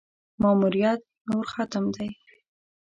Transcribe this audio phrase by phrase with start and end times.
[0.41, 2.07] ماموریت نور ختم دی.